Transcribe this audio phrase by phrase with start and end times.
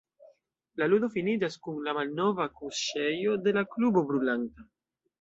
[0.81, 4.71] La ludo finiĝas kun la malnova kuŝejo de la klubo brulanta.